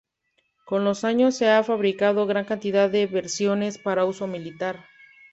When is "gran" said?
2.25-2.45